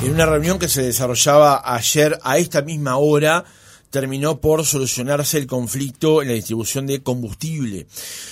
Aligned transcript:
En 0.00 0.12
una 0.12 0.26
reunión 0.26 0.60
que 0.60 0.68
se 0.68 0.82
desarrollaba 0.82 1.60
ayer 1.64 2.20
a 2.22 2.38
esta 2.38 2.62
misma 2.62 2.98
hora, 2.98 3.44
terminó 3.90 4.40
por 4.40 4.64
solucionarse 4.64 5.38
el 5.38 5.48
conflicto 5.48 6.22
en 6.22 6.28
la 6.28 6.34
distribución 6.34 6.86
de 6.86 7.02
combustible. 7.02 7.88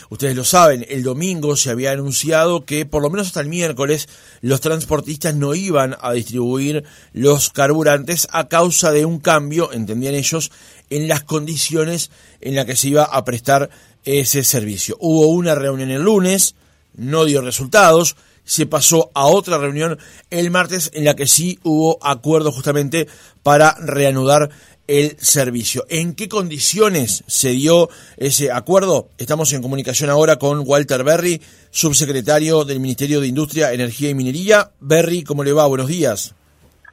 Ustedes 0.09 0.37
lo 0.37 0.45
saben, 0.45 0.87
el 0.89 1.02
domingo 1.02 1.57
se 1.57 1.71
había 1.71 1.91
anunciado 1.91 2.64
que 2.64 2.87
por 2.87 3.02
lo 3.02 3.11
menos 3.11 3.27
hasta 3.29 3.41
el 3.41 3.48
miércoles 3.48 4.09
los 4.43 4.61
transportistas 4.61 5.34
no 5.34 5.57
iban 5.57 5.96
a 6.00 6.12
distribuir 6.12 6.84
los 7.12 7.50
carburantes 7.50 8.29
a 8.30 8.46
causa 8.46 8.93
de 8.93 9.05
un 9.05 9.19
cambio, 9.19 9.73
entendían 9.73 10.14
ellos, 10.14 10.53
en 10.89 11.09
las 11.09 11.25
condiciones 11.25 12.11
en 12.41 12.55
las 12.55 12.67
que 12.67 12.77
se 12.77 12.89
iba 12.89 13.03
a 13.03 13.25
prestar 13.25 13.71
ese 14.05 14.45
servicio. 14.45 14.96
Hubo 15.01 15.27
una 15.27 15.57
reunión 15.57 15.91
el 15.91 16.03
lunes, 16.03 16.55
no 16.95 17.25
dio 17.25 17.41
resultados, 17.41 18.14
se 18.47 18.65
pasó 18.65 19.11
a 19.13 19.27
otra 19.27 19.59
reunión 19.59 19.99
el 20.31 20.51
martes 20.51 20.91
en 20.95 21.04
la 21.04 21.14
que 21.14 21.27
sí 21.27 21.59
hubo 21.64 21.99
acuerdo 22.00 22.53
justamente 22.53 23.09
para 23.43 23.75
reanudar 23.79 24.49
el 24.87 25.18
servicio. 25.18 25.85
¿En 25.89 26.14
qué 26.14 26.29
condiciones 26.29 27.25
se 27.27 27.51
dio 27.51 27.90
ese 28.17 28.53
acuerdo? 28.53 29.09
Estamos 29.18 29.53
en 29.53 29.63
comunicación 29.63 30.11
ahora 30.11 30.37
con 30.37 30.63
Walter 30.64 31.03
Berry, 31.03 31.43
subsecretario 31.71 32.64
del 32.64 32.81
Ministerio 32.81 33.20
de 33.20 33.27
Industria, 33.27 33.73
Energía 33.73 34.11
y 34.11 34.14
Minería. 34.14 34.70
Berry, 34.81 35.25
¿cómo 35.25 35.45
le 35.45 35.53
va? 35.53 35.67
Buenos 35.67 35.89
días. 35.89 36.34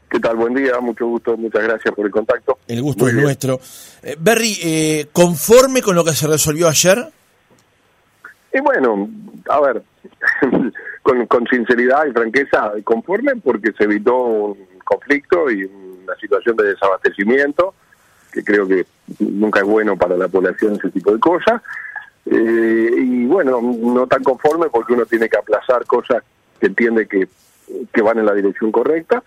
¿Qué 0.09 0.20
tal? 0.20 0.35
Buen 0.35 0.53
día, 0.53 0.80
mucho 0.80 1.08
gusto, 1.08 1.35
muchas 1.38 1.63
gracias 1.63 1.94
por 1.95 2.05
el 2.05 2.11
contacto. 2.11 2.59
El 2.67 2.81
gusto 2.81 3.08
es 3.08 3.13
nuestro. 3.16 3.59
Eh, 4.02 4.16
Berry, 4.20 4.58
eh, 4.63 5.08
¿conforme 5.11 5.81
con 5.81 5.95
lo 5.95 6.03
que 6.03 6.13
se 6.13 6.27
resolvió 6.27 6.67
ayer? 6.67 7.08
Y 8.53 8.61
bueno, 8.61 9.09
a 9.49 9.59
ver, 9.61 9.83
con, 11.03 11.27
con 11.27 11.45
sinceridad 11.48 12.05
y 12.07 12.12
franqueza, 12.12 12.71
conforme 12.84 13.35
porque 13.35 13.73
se 13.73 13.84
evitó 13.84 14.16
un 14.23 14.67
conflicto 14.84 15.52
y 15.52 15.66
una 15.66 16.16
situación 16.16 16.55
de 16.58 16.69
desabastecimiento 16.69 17.75
que 18.31 18.44
creo 18.44 18.67
que 18.67 18.86
nunca 19.19 19.59
es 19.59 19.66
bueno 19.66 19.95
para 19.95 20.17
la 20.17 20.27
población 20.27 20.75
ese 20.75 20.89
tipo 20.89 21.11
de 21.11 21.19
cosas. 21.19 21.61
Eh, 22.25 22.92
y 22.97 23.25
bueno, 23.25 23.61
no 23.61 24.08
tan 24.08 24.23
conforme 24.23 24.69
porque 24.69 24.94
uno 24.94 25.05
tiene 25.05 25.30
que 25.30 25.38
aplazar 25.38 25.86
cosas 25.86 26.23
que 26.59 26.67
entiende 26.67 27.08
que, 27.08 27.27
que 27.94 28.02
van 28.02 28.17
en 28.17 28.25
la 28.25 28.33
dirección 28.33 28.72
correcta, 28.72 29.22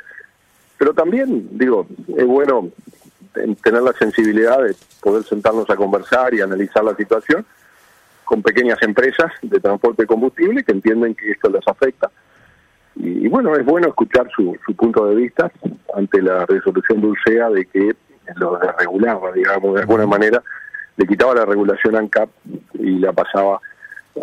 pero 0.78 0.93
también, 0.93 1.48
digo, 1.53 1.87
es 2.17 2.27
bueno 2.27 2.70
tener 3.62 3.83
la 3.83 3.93
sensibilidad 3.93 4.62
de 4.62 4.75
poder 5.00 5.25
sentarnos 5.25 5.69
a 5.69 5.77
conversar 5.77 6.34
y 6.34 6.41
analizar 6.41 6.83
la 6.83 6.97
situación 6.97 7.45
con 8.27 8.42
pequeñas 8.42 8.82
empresas 8.82 9.32
de 9.41 9.60
transporte 9.60 10.02
de 10.02 10.06
combustible 10.06 10.64
que 10.64 10.72
entienden 10.72 11.14
que 11.14 11.30
esto 11.30 11.48
les 11.48 11.66
afecta. 11.66 12.10
Y, 12.96 13.28
bueno, 13.28 13.55
es 13.55 13.64
bueno 13.64 13.88
escuchar 13.88 14.28
su, 14.34 14.58
su 14.66 14.74
punto 14.74 15.06
de 15.06 15.14
vista 15.14 15.50
ante 15.94 16.20
la 16.20 16.44
resolución 16.44 17.00
de 17.00 17.06
UCEA 17.06 17.50
de 17.50 17.66
que 17.66 17.94
lo 18.34 18.58
desregulaba, 18.58 19.32
digamos, 19.32 19.74
de 19.74 19.80
alguna 19.80 20.06
manera, 20.06 20.42
le 20.97 21.06
quitaba 21.06 21.34
la 21.34 21.44
regulación 21.44 21.94
ANCAP 21.94 22.28
y 22.74 22.98
la 22.98 23.12
pasaba 23.12 23.60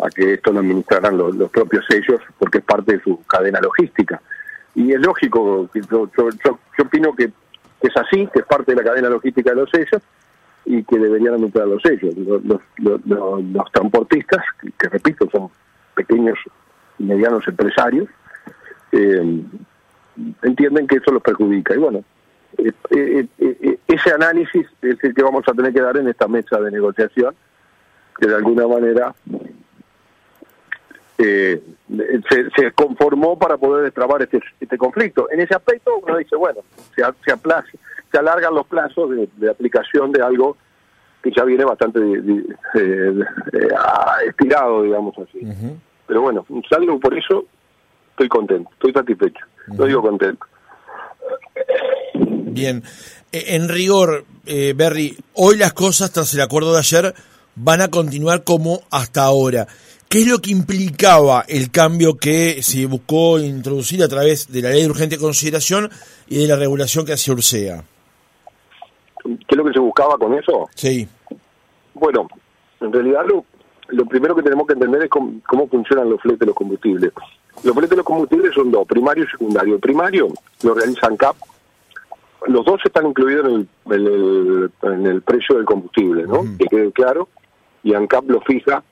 a 0.02 0.10
que 0.10 0.34
esto 0.34 0.52
lo 0.52 0.60
administraran 0.60 1.16
los, 1.16 1.50
propios 1.50 1.84
sellos, 1.88 2.20
porque 2.38 2.58
es 2.58 2.64
parte 2.64 2.96
de 2.96 3.02
su 3.02 3.24
cadena 3.24 3.60
logística. 3.60 4.20
Y 4.74 4.92
es 4.92 5.00
lógico, 5.00 5.70
yo, 5.72 6.10
yo, 6.18 6.28
yo, 6.44 6.58
opino 6.84 7.14
que, 7.14 7.30
es 7.80 7.96
así, 7.96 8.28
que 8.32 8.40
es 8.40 8.46
parte 8.46 8.72
de 8.72 8.82
la 8.82 8.84
cadena 8.84 9.08
logística 9.08 9.50
de 9.50 9.56
los 9.56 9.70
sellos 9.70 10.02
y 10.64 10.82
que 10.84 10.98
deberían 10.98 11.34
administrar 11.34 11.68
los 11.68 11.82
sellos. 11.82 12.16
Los, 12.16 12.42
los, 12.78 13.72
transportistas, 13.72 14.42
que, 14.60 14.88
repito, 14.88 15.28
son 15.30 15.48
pequeños 15.94 16.38
y 16.98 17.04
medianos 17.04 17.46
empresarios, 17.46 18.08
eh, 18.92 19.42
entienden 20.42 20.86
que 20.86 20.96
eso 20.96 21.12
los 21.12 21.22
perjudica. 21.22 21.74
Y 21.74 21.78
bueno, 21.78 22.04
eh, 22.58 22.72
eh, 22.90 23.26
eh, 23.38 23.78
ese 23.88 24.12
análisis 24.12 24.66
es 24.82 25.02
el 25.02 25.14
que 25.14 25.22
vamos 25.22 25.44
a 25.46 25.52
tener 25.52 25.72
que 25.72 25.80
dar 25.80 25.96
en 25.96 26.08
esta 26.08 26.28
mesa 26.28 26.60
de 26.60 26.70
negociación, 26.70 27.34
que 28.18 28.28
de 28.28 28.34
alguna 28.36 28.66
manera 28.66 29.14
se, 31.16 31.60
se, 32.56 32.72
conformó 32.72 33.38
para 33.38 33.56
poder 33.56 33.84
destrabar 33.84 34.22
este, 34.22 34.40
este 34.60 34.78
conflicto. 34.78 35.28
En 35.30 35.40
ese 35.40 35.54
aspecto 35.54 35.96
uno 35.96 36.16
dice, 36.16 36.36
bueno, 36.36 36.60
se, 36.94 37.02
se, 37.24 37.36
se 38.14 38.18
alargan 38.18 38.54
los 38.54 38.66
plazos 38.66 39.10
de, 39.36 39.50
aplicación 39.50 40.12
de 40.12 40.22
algo 40.22 40.56
que 41.24 41.30
ya 41.34 41.42
viene 41.44 41.64
bastante 41.64 42.00
estirado, 44.28 44.82
digamos 44.82 45.14
así. 45.18 45.40
Pero 46.06 46.20
bueno, 46.20 46.44
salgo 46.68 47.00
por 47.00 47.16
eso, 47.16 47.46
estoy 48.10 48.28
contento, 48.28 48.68
estoy 48.74 48.92
satisfecho, 48.92 49.46
no 49.68 49.86
digo 49.86 50.02
contento. 50.02 50.44
Bien. 52.44 52.82
E, 53.32 53.56
en 53.56 53.70
rigor, 53.70 54.26
eh, 54.44 54.74
Berry, 54.76 55.16
hoy 55.32 55.56
las 55.56 55.72
cosas, 55.72 56.12
tras 56.12 56.34
el 56.34 56.42
acuerdo 56.42 56.74
de 56.74 56.80
ayer, 56.80 57.14
van 57.54 57.80
a 57.80 57.88
continuar 57.88 58.44
como 58.44 58.82
hasta 58.90 59.22
ahora. 59.24 59.66
¿Qué 60.10 60.20
es 60.20 60.26
lo 60.26 60.40
que 60.40 60.50
implicaba 60.50 61.46
el 61.48 61.70
cambio 61.70 62.18
que 62.18 62.62
se 62.62 62.84
buscó 62.84 63.38
introducir 63.38 64.02
a 64.02 64.08
través 64.08 64.52
de 64.52 64.60
la 64.60 64.68
ley 64.68 64.82
de 64.82 64.90
urgente 64.90 65.16
consideración 65.16 65.90
y 66.28 66.42
de 66.42 66.48
la 66.48 66.56
regulación 66.56 67.06
que 67.06 67.14
hacía 67.14 67.32
Ursea? 67.32 67.84
¿Qué 69.24 69.46
es 69.48 69.56
lo 69.56 69.64
que 69.64 69.72
se 69.72 69.80
buscaba 69.80 70.18
con 70.18 70.34
eso? 70.34 70.68
Sí. 70.74 71.08
Bueno, 71.94 72.28
en 72.80 72.92
realidad 72.92 73.24
lo, 73.26 73.44
lo 73.88 74.06
primero 74.06 74.34
que 74.36 74.42
tenemos 74.42 74.66
que 74.66 74.74
entender 74.74 75.04
es 75.04 75.10
cómo, 75.10 75.40
cómo 75.46 75.66
funcionan 75.68 76.10
los 76.10 76.20
fletes 76.20 76.40
de 76.40 76.46
los 76.46 76.54
combustibles. 76.54 77.12
Los 77.62 77.72
fletes 77.72 77.90
de 77.90 77.96
los 77.96 78.04
combustibles 78.04 78.54
son 78.54 78.70
dos, 78.70 78.86
primario 78.86 79.24
y 79.24 79.28
secundario. 79.28 79.74
El 79.74 79.80
primario 79.80 80.28
lo 80.62 80.74
realizan 80.74 81.16
CAP, 81.16 81.36
los 82.46 82.64
dos 82.64 82.80
están 82.84 83.06
incluidos 83.06 83.46
en 83.46 83.68
el, 83.92 84.70
en 84.82 85.06
el, 85.06 85.22
precio 85.22 85.56
del 85.56 85.64
combustible, 85.64 86.24
¿no? 86.24 86.42
Que 86.58 86.66
quede 86.66 86.92
claro. 86.92 87.28
Y 87.82 87.94
ANCAP 87.94 88.28
lo 88.30 88.40
fija, 88.42 88.82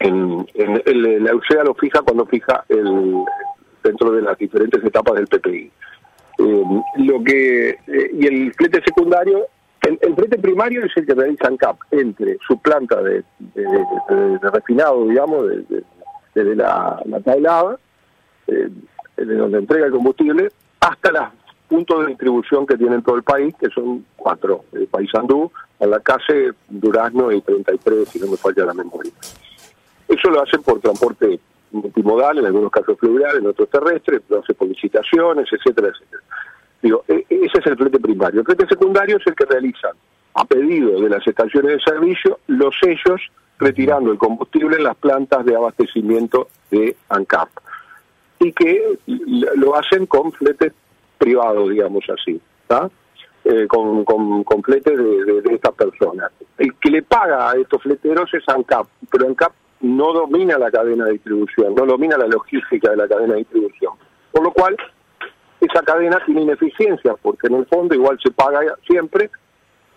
en, 0.00 0.46
en 0.54 1.24
la 1.24 1.34
UCEA 1.34 1.64
lo 1.64 1.74
fija 1.74 2.02
cuando 2.02 2.26
fija 2.26 2.64
el 2.68 3.24
dentro 3.82 4.12
de 4.12 4.22
las 4.22 4.38
diferentes 4.38 4.82
etapas 4.82 5.14
del 5.14 5.26
PPI. 5.26 5.70
Eh, 6.38 6.64
lo 6.96 7.22
que 7.22 7.70
eh, 7.70 8.10
y 8.12 8.26
el 8.26 8.52
flete 8.54 8.82
secundario, 8.84 9.46
el, 9.82 10.14
flete 10.14 10.38
primario 10.38 10.84
es 10.84 10.92
el 10.96 11.06
que 11.06 11.14
realiza 11.14 11.46
ANCAP 11.46 11.76
entre 11.90 12.38
su 12.46 12.58
planta 12.58 13.00
de, 13.02 13.22
refinado, 14.42 15.06
digamos, 15.06 15.46
desde 16.34 16.56
la, 16.56 17.00
la 17.04 17.78
eh, 18.48 18.68
de 19.16 19.34
donde 19.36 19.58
entrega 19.58 19.86
el 19.86 19.92
combustible, 19.92 20.50
hasta 20.80 21.12
las 21.12 21.32
puntos 21.68 22.00
de 22.00 22.06
distribución 22.08 22.66
que 22.66 22.76
tiene 22.76 23.00
todo 23.02 23.16
el 23.16 23.22
país, 23.22 23.54
que 23.58 23.68
son 23.70 24.04
cuatro, 24.16 24.64
el 24.72 24.86
país 24.86 25.10
andú, 25.14 25.50
calle 26.02 26.52
Durazno 26.68 27.32
y 27.32 27.40
33, 27.40 28.08
si 28.08 28.20
no 28.20 28.28
me 28.28 28.36
falla 28.36 28.66
la 28.66 28.74
memoria. 28.74 29.12
Eso 30.08 30.30
lo 30.30 30.42
hacen 30.42 30.62
por 30.62 30.80
transporte 30.80 31.40
multimodal, 31.72 32.38
en 32.38 32.46
algunos 32.46 32.70
casos 32.70 32.98
fluvial, 32.98 33.38
en 33.38 33.46
otros 33.46 33.68
terrestres, 33.68 34.22
lo 34.28 34.40
hace 34.40 34.54
por 34.54 34.68
licitaciones, 34.68 35.46
etcétera, 35.50 35.88
etcétera. 35.88 36.22
Digo, 36.84 37.02
e, 37.08 37.24
e, 37.30 37.46
ese 37.46 37.60
es 37.60 37.66
el 37.66 37.78
flete 37.78 37.98
primario. 37.98 38.40
El 38.40 38.46
flete 38.46 38.66
secundario 38.66 39.16
es 39.16 39.26
el 39.26 39.34
que 39.34 39.46
realizan, 39.46 39.92
a 40.34 40.44
pedido 40.44 41.00
de 41.00 41.08
las 41.08 41.26
estaciones 41.26 41.78
de 41.78 41.80
servicio, 41.80 42.40
los 42.46 42.74
sellos 42.78 43.22
retirando 43.58 44.12
el 44.12 44.18
combustible 44.18 44.76
en 44.76 44.84
las 44.84 44.94
plantas 44.96 45.46
de 45.46 45.56
abastecimiento 45.56 46.48
de 46.70 46.94
ANCAP. 47.08 47.48
Y 48.38 48.52
que 48.52 48.98
lo 49.56 49.74
hacen 49.76 50.04
con 50.04 50.30
fletes 50.32 50.74
privado, 51.16 51.70
digamos 51.70 52.04
así, 52.10 52.38
eh, 53.44 53.66
con, 53.66 54.04
con, 54.04 54.62
fletes 54.62 54.98
de, 54.98 55.54
estas 55.54 55.72
personas. 55.72 56.32
El 56.58 56.74
que 56.74 56.90
le 56.90 57.02
paga 57.02 57.50
a 57.50 57.54
estos 57.54 57.80
fleteros 57.80 58.28
es 58.34 58.46
ANCAP, 58.46 58.86
pero 59.10 59.26
ANCAP 59.26 59.52
no 59.80 60.12
domina 60.12 60.58
la 60.58 60.70
cadena 60.70 61.06
de 61.06 61.12
distribución, 61.12 61.74
no 61.74 61.86
domina 61.86 62.18
la 62.18 62.26
logística 62.26 62.90
de 62.90 62.96
la 62.98 63.08
cadena 63.08 63.34
de 63.34 63.38
distribución. 63.38 63.94
Por 64.30 64.42
lo 64.42 64.52
cual, 64.52 64.76
esa 65.74 65.84
cadena 65.84 66.22
tiene 66.24 66.42
ineficiencia, 66.42 67.14
porque 67.20 67.48
en 67.48 67.54
el 67.54 67.66
fondo 67.66 67.94
igual 67.94 68.16
se 68.22 68.30
paga 68.30 68.60
siempre, 68.86 69.30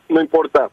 no 0.10 0.20
importa 0.20 0.72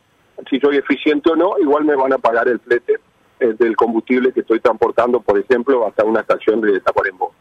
si 0.49 0.59
soy 0.59 0.79
eficiente 0.79 1.31
o 1.31 1.37
no, 1.37 1.59
igual 1.59 1.85
me 1.85 1.95
van 1.95 2.13
a 2.15 2.19
pagar 2.19 2.49
el 2.49 2.59
flete 2.61 2.95
eh, 3.41 3.55
del 3.59 3.77
combustible 3.77 4.33
que 4.33 4.41
estoy 4.41 4.61
transportando, 4.61 5.21
por 5.21 5.39
ejemplo, 5.39 5.87
hasta 5.87 6.05
una 6.05 6.21
estación 6.21 6.63
de 6.63 6.81
Tacuarembó. 6.81 7.35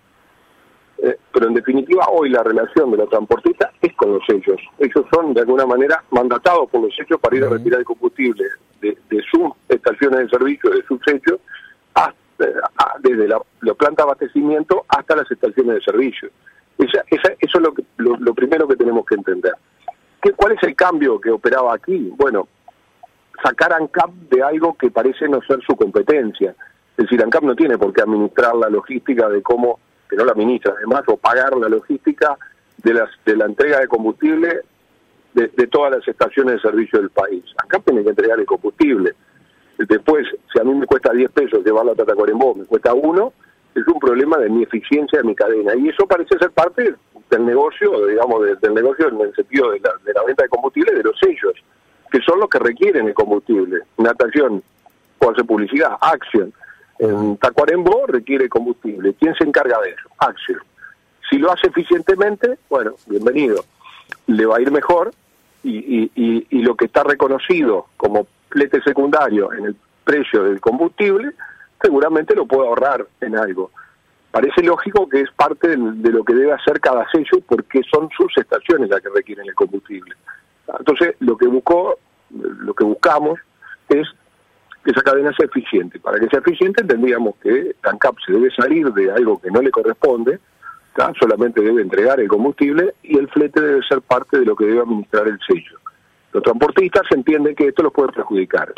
Eh, 0.97 1.17
pero 1.33 1.47
en 1.47 1.53
definitiva 1.53 2.05
hoy 2.09 2.29
la 2.29 2.43
relación 2.43 2.91
de 2.91 2.97
la 2.97 3.05
transportista 3.05 3.71
es 3.81 3.93
con 3.95 4.13
los 4.13 4.25
sellos. 4.25 4.59
Ellos 4.79 5.05
son 5.13 5.33
de 5.33 5.41
alguna 5.41 5.65
manera 5.65 6.03
mandatados 6.11 6.69
por 6.69 6.81
los 6.81 6.95
sellos 6.95 7.19
para 7.19 7.35
ir 7.35 7.45
a 7.45 7.49
retirar 7.49 7.79
el 7.79 7.85
combustible 7.85 8.43
de, 8.81 8.97
sus 9.31 9.51
estaciones 9.69 10.19
de 10.19 10.29
servicio, 10.29 10.69
de 10.69 10.83
sus 10.83 10.99
sellos, 11.05 11.39
desde 13.01 13.27
la, 13.27 13.39
planta 13.75 14.03
de 14.03 14.09
abastecimiento 14.09 14.85
hasta 14.89 15.15
las 15.15 15.31
estaciones 15.31 15.75
de 15.75 15.81
servicio. 15.81 16.29
Eso 16.85 17.35
es 17.39 17.61
lo, 17.61 17.73
que, 17.73 17.83
lo, 17.97 18.33
primero 18.33 18.67
que 18.67 18.75
tenemos 18.75 19.05
que 19.05 19.15
entender. 19.15 19.53
¿Qué, 20.21 20.31
¿Cuál 20.31 20.53
es 20.53 20.63
el 20.63 20.75
cambio 20.75 21.19
que 21.19 21.31
operaba 21.31 21.73
aquí? 21.73 22.11
Bueno, 22.15 22.47
sacar 23.43 23.73
ANCAP 23.73 24.11
de 24.29 24.43
algo 24.43 24.75
que 24.75 24.89
parece 24.89 25.27
no 25.27 25.41
ser 25.41 25.61
su 25.61 25.75
competencia. 25.75 26.55
Es 26.97 27.05
decir, 27.05 27.21
ANCAP 27.21 27.43
no 27.43 27.55
tiene 27.55 27.77
por 27.77 27.93
qué 27.93 28.01
administrar 28.01 28.55
la 28.55 28.69
logística 28.69 29.27
de 29.29 29.41
cómo 29.41 29.79
que 30.09 30.15
no 30.15 30.25
la 30.25 30.33
ministra, 30.33 30.73
además, 30.77 31.03
o 31.07 31.17
pagar 31.17 31.55
la 31.57 31.69
logística 31.69 32.37
de, 32.77 32.93
las, 32.93 33.09
de 33.25 33.35
la 33.35 33.45
entrega 33.45 33.79
de 33.79 33.87
combustible 33.87 34.61
de, 35.33 35.67
todas 35.67 35.91
las 35.91 36.07
estaciones 36.07 36.55
de 36.55 36.61
servicio 36.61 36.99
del 36.99 37.09
país. 37.09 37.43
Acá 37.57 37.79
tiene 37.79 38.03
que 38.03 38.09
entregar 38.09 38.39
el 38.39 38.45
combustible. 38.45 39.13
Después, 39.77 40.27
si 40.51 40.59
a 40.59 40.63
mí 40.63 40.73
me 40.75 40.85
cuesta 40.85 41.11
10 41.11 41.31
pesos 41.31 41.65
llevar 41.65 41.85
la 41.85 41.95
Tata 41.95 42.13
Cuarembó, 42.13 42.53
me 42.53 42.65
cuesta 42.65 42.93
uno, 42.93 43.33
es 43.75 43.87
un 43.87 43.99
problema 43.99 44.37
de 44.37 44.49
mi 44.49 44.63
eficiencia 44.63 45.19
de 45.19 45.27
mi 45.27 45.35
cadena. 45.35 45.75
Y 45.75 45.89
eso 45.89 46.05
parece 46.05 46.37
ser 46.37 46.51
parte 46.51 46.95
del 47.29 47.45
negocio, 47.45 48.05
digamos, 48.07 48.41
del 48.61 48.73
negocio 48.73 49.09
en 49.09 49.21
el 49.21 49.35
sentido 49.35 49.71
de 49.71 49.79
la, 49.79 49.91
de 50.03 50.13
la 50.13 50.23
venta 50.23 50.43
de 50.43 50.49
combustible 50.49 50.93
de 50.93 51.03
los 51.03 51.17
sellos, 51.19 51.53
que 52.11 52.19
son 52.21 52.39
los 52.39 52.49
que 52.49 52.59
requieren 52.59 53.07
el 53.07 53.13
combustible. 53.13 53.81
Natación, 53.97 54.61
o 55.19 55.31
hace 55.31 55.43
publicidad, 55.43 55.97
Action. 56.01 56.53
En 56.99 57.37
Tacuarembó 57.37 58.05
requiere 58.07 58.47
combustible. 58.47 59.15
¿Quién 59.19 59.33
se 59.35 59.43
encarga 59.43 59.79
de 59.81 59.89
eso? 59.89 60.09
Action. 60.19 60.59
Si 61.29 61.37
lo 61.37 61.51
hace 61.51 61.67
eficientemente, 61.67 62.59
bueno, 62.69 62.93
bienvenido. 63.07 63.63
Le 64.27 64.45
va 64.45 64.57
a 64.57 64.61
ir 64.61 64.71
mejor 64.71 65.11
y, 65.63 66.11
y, 66.13 66.47
y, 66.49 66.61
lo 66.61 66.75
que 66.75 66.85
está 66.85 67.03
reconocido 67.03 67.87
como 67.97 68.27
flete 68.49 68.81
secundario 68.81 69.51
en 69.53 69.65
el 69.65 69.75
precio 70.03 70.43
del 70.43 70.59
combustible, 70.59 71.31
seguramente 71.83 72.33
lo 72.33 72.45
puede 72.45 72.67
ahorrar 72.67 73.05
en 73.21 73.37
algo. 73.37 73.71
Parece 74.31 74.63
lógico 74.63 75.07
que 75.07 75.21
es 75.21 75.31
parte 75.31 75.67
de, 75.67 75.77
lo 75.77 76.23
que 76.23 76.33
debe 76.33 76.53
hacer 76.53 76.79
cada 76.79 77.05
sello 77.11 77.39
porque 77.47 77.81
son 77.91 78.09
sus 78.17 78.35
estaciones 78.37 78.89
las 78.89 79.01
que 79.01 79.09
requieren 79.09 79.47
el 79.47 79.53
combustible. 79.53 80.15
Entonces, 80.79 81.15
lo 81.19 81.37
que 81.37 81.45
buscó, 81.45 81.99
lo 82.31 82.73
que 82.73 82.83
buscamos 82.83 83.39
es 83.89 84.07
que 84.83 84.91
esa 84.91 85.01
cadena 85.01 85.31
sea 85.33 85.45
eficiente. 85.45 85.99
Para 85.99 86.19
que 86.19 86.27
sea 86.29 86.39
eficiente 86.39 86.83
tendríamos 86.83 87.35
que 87.43 87.75
ANCAP 87.83 88.15
se 88.25 88.33
debe 88.33 88.49
salir 88.51 88.91
de 88.93 89.11
algo 89.11 89.39
que 89.39 89.51
no 89.51 89.61
le 89.61 89.69
corresponde, 89.69 90.39
solamente 91.19 91.61
debe 91.61 91.81
entregar 91.81 92.19
el 92.19 92.27
combustible 92.27 92.95
y 93.03 93.17
el 93.17 93.27
flete 93.29 93.61
debe 93.61 93.81
ser 93.83 94.01
parte 94.01 94.39
de 94.39 94.45
lo 94.45 94.55
que 94.55 94.65
debe 94.65 94.81
administrar 94.81 95.27
el 95.27 95.39
sello. 95.47 95.79
Los 96.31 96.43
transportistas 96.43 97.03
entienden 97.11 97.55
que 97.55 97.67
esto 97.67 97.83
los 97.83 97.93
puede 97.93 98.11
perjudicar, 98.11 98.73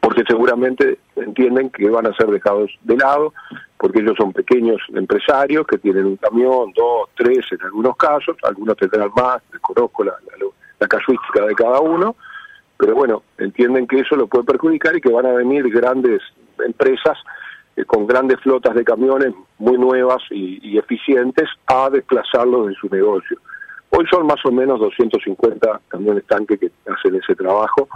porque 0.00 0.22
seguramente 0.26 0.98
entienden 1.16 1.70
que 1.70 1.88
van 1.88 2.06
a 2.06 2.14
ser 2.14 2.26
dejados 2.28 2.70
de 2.82 2.96
lado, 2.96 3.32
porque 3.78 4.00
ellos 4.00 4.14
son 4.18 4.32
pequeños 4.32 4.80
empresarios 4.94 5.66
que 5.66 5.78
tienen 5.78 6.06
un 6.06 6.16
camión, 6.16 6.72
dos, 6.74 7.08
tres 7.16 7.46
en 7.52 7.62
algunos 7.62 7.96
casos, 7.96 8.36
algunos 8.42 8.76
tendrán 8.76 9.10
más, 9.16 9.42
desconozco 9.52 10.04
la, 10.04 10.14
la, 10.80 10.88
casuística 10.88 11.44
de 11.44 11.54
cada 11.54 11.80
uno, 11.80 12.14
pero 12.78 12.94
bueno, 12.94 13.22
entienden 13.38 13.86
que 13.86 14.00
eso 14.00 14.14
lo 14.16 14.26
puede 14.26 14.44
perjudicar 14.44 14.96
y 14.96 15.00
que 15.00 15.10
van 15.10 15.26
a 15.26 15.32
venir 15.32 15.68
grandes 15.70 16.22
empresas 16.64 17.18
eh, 17.76 17.84
con 17.84 18.06
grandes 18.06 18.40
flotas 18.40 18.74
de 18.74 18.84
camiones 18.84 19.34
muy 19.58 19.76
nuevas 19.78 20.22
y, 20.30 20.78
eficientes 20.78 21.48
a 21.66 21.90
desplazarlos 21.90 22.68
de 22.68 22.74
su 22.74 22.88
negocio. 22.88 23.38
Hoy 23.90 24.06
son 24.10 24.26
más 24.26 24.44
o 24.44 24.52
menos 24.52 24.78
250 24.78 25.80
camiones 25.88 26.24
tanque 26.26 26.58
que 26.58 26.70
hacen 26.86 27.16
ese 27.16 27.34
trabajo 27.34 27.88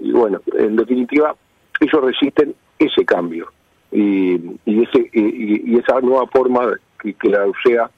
y 0.00 0.12
bueno, 0.12 0.40
en 0.58 0.76
definitiva, 0.76 1.34
ellos 1.80 2.04
resisten 2.04 2.54
ese 2.78 3.04
cambio 3.04 3.52
y, 3.92 4.34
y 4.64 4.82
ese 4.82 5.10
y, 5.12 5.78
esa 5.78 6.00
nueva 6.00 6.26
forma 6.26 6.72
que, 7.00 7.14
que 7.14 7.28
la 7.28 7.46
UCEA, 7.46 7.90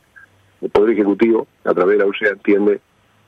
el 0.61 0.71
Poder 0.71 0.91
Ejecutivo, 0.91 1.47
a 1.65 1.73
través 1.73 1.99
de 1.99 2.05
la 2.05 2.11
UCEA, 2.11 2.31
entiende 2.31 2.81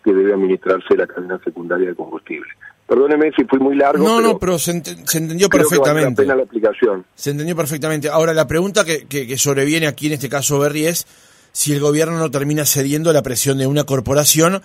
que 0.04 0.12
debe 0.12 0.34
administrarse 0.34 0.96
la 0.96 1.06
cadena 1.06 1.38
secundaria 1.42 1.88
de 1.88 1.94
combustible. 1.94 2.48
Perdóneme 2.86 3.32
si 3.34 3.44
fui 3.44 3.58
muy 3.58 3.76
largo. 3.76 4.06
No, 4.06 4.20
no, 4.20 4.38
pero 4.38 4.58
se, 4.58 4.72
entendió 4.72 5.48
perfectamente. 5.48 6.26
la 6.26 6.34
aplicación. 6.34 7.04
Se 7.14 7.30
entendió 7.30 7.56
perfectamente. 7.56 8.10
Ahora, 8.10 8.34
la 8.34 8.46
pregunta 8.46 8.84
que, 8.84 9.06
que, 9.06 9.38
sobreviene 9.38 9.86
aquí 9.86 10.08
en 10.08 10.14
este 10.14 10.28
caso, 10.28 10.58
Berry, 10.58 10.86
es 10.86 11.06
si 11.52 11.72
el 11.72 11.80
gobierno 11.80 12.18
no 12.18 12.30
termina 12.30 12.66
cediendo 12.66 13.08
a 13.08 13.14
la 13.14 13.22
presión 13.22 13.56
de 13.56 13.66
una 13.66 13.84
corporación 13.84 14.60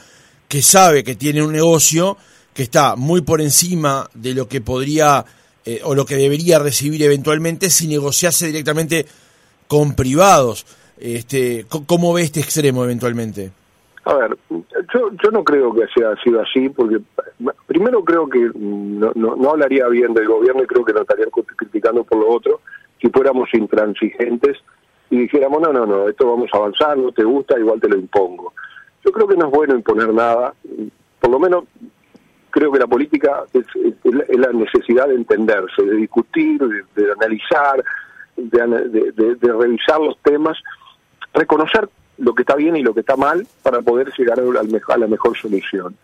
que 0.50 0.61
sabe 0.61 1.06
que 1.06 1.15
tiene 1.15 1.41
un 1.41 1.53
negocio 1.53 2.17
que 2.59 2.63
está 2.63 2.97
muy 2.97 3.21
por 3.21 3.39
encima 3.39 4.09
de 4.13 4.33
lo 4.33 4.50
que 4.50 4.59
podría 4.59 5.23
eh, 5.63 5.79
o 5.85 5.95
lo 5.95 6.03
que 6.03 6.17
debería 6.17 6.59
recibir 6.59 7.01
eventualmente 7.01 7.69
si 7.69 7.88
negociase 7.88 8.47
directamente 8.47 9.06
con 9.65 9.95
privados. 9.95 10.65
Este, 11.00 11.65
¿Cómo 11.69 12.11
ve 12.11 12.23
este 12.23 12.41
extremo 12.41 12.83
eventualmente? 12.83 13.51
A 14.03 14.13
ver, 14.13 14.38
yo, 14.94 15.31
no 15.31 15.41
creo 15.45 15.73
que 15.73 15.85
sea 15.95 16.13
sido 16.21 16.41
así, 16.41 16.67
porque 16.67 16.97
primero 17.65 18.03
creo 18.03 18.27
que 18.27 18.51
no, 18.53 19.50
hablaría 19.50 19.88
bien 19.88 20.13
del 20.13 20.27
gobierno 20.27 20.61
y 20.61 20.67
creo 20.67 20.83
que 20.83 20.91
nos 20.91 21.03
estarían 21.03 21.29
criticando 21.56 22.03
por 22.03 22.17
lo 22.17 22.29
otro 22.29 22.59
si 23.01 23.07
fuéramos 23.07 23.47
intransigentes 23.53 24.57
y 25.09 25.19
dijéramos, 25.19 25.61
no, 25.61 25.71
no, 25.71 25.85
no, 25.85 26.09
esto 26.09 26.29
vamos 26.29 26.50
a 26.51 26.57
avanzar, 26.57 26.97
no 26.97 27.13
te 27.13 27.23
gusta, 27.23 27.57
igual 27.57 27.79
te 27.79 27.88
lo 27.88 27.97
impongo. 27.97 28.51
Yo 29.06 29.13
creo 29.13 29.29
que 29.29 29.38
no 29.38 29.45
es 29.45 29.51
bueno 29.53 29.75
imponer 29.75 30.13
nada, 30.13 30.53
por 31.21 31.31
lo 31.31 31.39
menos 31.39 31.63
creo 32.50 32.72
que 32.72 32.80
la 32.80 32.88
política 32.88 33.44
es, 33.54 33.66
la 34.04 34.51
necesidad 34.51 35.07
de 35.07 35.16
entenderse, 35.16 35.84
de 35.84 35.96
discutir, 35.96 36.60
de, 36.60 37.12
analizar, 37.12 37.84
de, 38.36 39.36
de 39.36 39.54
revisar 39.54 40.00
los 40.00 40.18
temas, 40.19 40.57
reconocer 41.34 41.88
lo 42.19 42.36
que 42.36 42.44
está 42.44 42.56
bien 42.56 42.75
y 42.75 42.84
lo 42.84 42.94
que 42.94 43.00
está 43.01 43.16
mal 43.16 43.48
para 43.63 43.81
poder 43.81 44.12
llegar 44.18 44.40
a 44.40 44.98
la 44.98 45.07
mejor 45.07 45.38
solución. 45.38 45.96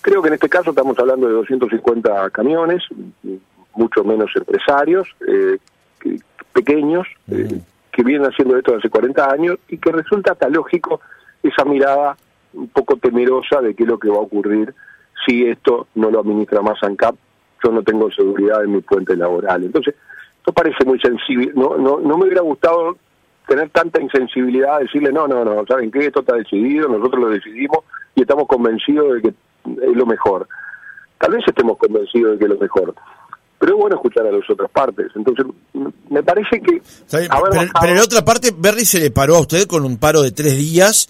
Creo 0.00 0.22
que 0.22 0.28
en 0.28 0.34
este 0.34 0.48
caso 0.48 0.70
estamos 0.70 0.98
hablando 0.98 1.28
de 1.28 1.34
250 1.34 2.30
camiones, 2.30 2.82
mucho 3.74 4.04
menos 4.04 4.30
empresarios, 4.34 5.08
eh, 5.26 5.58
pequeños, 6.52 7.06
eh, 7.30 7.60
que 7.92 8.02
vienen 8.02 8.28
haciendo 8.28 8.56
esto 8.56 8.74
hace 8.76 8.88
40 8.88 9.30
años 9.30 9.58
y 9.68 9.78
que 9.78 9.92
resulta 9.92 10.32
hasta 10.32 10.48
lógico 10.48 11.00
esa 11.42 11.64
mirada 11.64 12.16
un 12.54 12.68
poco 12.68 12.96
temerosa 12.96 13.60
de 13.60 13.74
qué 13.74 13.84
es 13.84 13.88
lo 13.88 13.98
que 13.98 14.08
va 14.08 14.16
a 14.16 14.20
ocurrir 14.20 14.74
si 15.26 15.46
esto 15.46 15.88
no 15.94 16.10
lo 16.10 16.20
administra 16.20 16.62
más 16.62 16.82
ANCAP. 16.82 17.14
Yo 17.64 17.70
no 17.70 17.82
tengo 17.82 18.10
seguridad 18.10 18.64
en 18.64 18.72
mi 18.72 18.80
puente 18.80 19.16
laboral. 19.16 19.64
Entonces, 19.64 19.94
esto 20.38 20.52
parece 20.52 20.84
muy 20.84 20.98
sensible. 20.98 21.52
No, 21.54 21.76
no, 21.76 22.00
no 22.00 22.18
me 22.18 22.24
hubiera 22.24 22.42
gustado 22.42 22.96
tener 23.46 23.70
tanta 23.70 24.00
insensibilidad, 24.00 24.80
decirle, 24.80 25.12
no, 25.12 25.26
no, 25.28 25.44
no, 25.44 25.64
¿saben 25.66 25.90
qué? 25.90 26.06
Esto 26.06 26.20
está 26.20 26.34
decidido, 26.34 26.88
nosotros 26.88 27.22
lo 27.22 27.28
decidimos 27.28 27.78
y 28.14 28.22
estamos 28.22 28.46
convencidos 28.46 29.14
de 29.14 29.22
que 29.22 29.28
es 29.28 29.96
lo 29.96 30.06
mejor. 30.06 30.48
Tal 31.18 31.32
vez 31.32 31.44
estemos 31.46 31.78
convencidos 31.78 32.32
de 32.32 32.38
que 32.38 32.44
es 32.44 32.50
lo 32.50 32.58
mejor. 32.58 32.94
Pero 33.58 33.74
es 33.74 33.80
bueno 33.80 33.96
escuchar 33.96 34.26
a 34.26 34.32
las 34.32 34.48
otras 34.50 34.70
partes. 34.70 35.06
Entonces, 35.14 35.46
me 36.10 36.22
parece 36.22 36.60
que... 36.60 36.82
Pero, 37.08 37.90
en 37.90 37.96
la 37.96 38.02
otra 38.02 38.24
parte, 38.24 38.52
Berry 38.56 38.84
se 38.84 38.98
le 38.98 39.12
paró 39.12 39.36
a 39.36 39.40
usted 39.40 39.66
con 39.68 39.84
un 39.84 39.98
paro 39.98 40.22
de 40.22 40.32
tres 40.32 40.56
días 40.56 41.08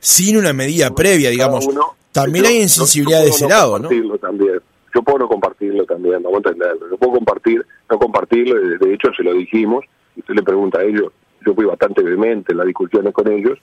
sin 0.00 0.38
una 0.38 0.54
medida 0.54 0.94
previa, 0.94 1.28
digamos. 1.28 1.68
También 2.12 2.46
hay 2.46 2.62
insensibilidad 2.62 3.20
de 3.20 3.28
ese 3.28 3.48
lado, 3.48 3.78
¿no? 3.78 3.88
También. 4.18 4.60
Yo 4.94 5.02
puedo 5.02 5.18
no 5.18 5.28
compartirlo 5.28 5.84
también, 5.84 6.22
no 6.22 6.36
entenderlo. 6.36 6.90
Yo 6.90 6.96
puedo 6.96 7.14
compartir, 7.14 7.64
no 7.88 7.98
compartirlo, 7.98 8.78
de 8.78 8.94
hecho 8.94 9.12
se 9.16 9.22
lo 9.22 9.34
dijimos, 9.34 9.84
y 10.16 10.20
usted 10.20 10.34
le 10.34 10.42
pregunta 10.42 10.80
a 10.80 10.82
ellos, 10.82 11.12
yo 11.46 11.54
fui 11.54 11.64
bastante 11.64 12.02
vehemente 12.02 12.52
en 12.52 12.58
las 12.58 12.66
discusiones 12.66 13.12
con 13.14 13.30
ellos, 13.30 13.58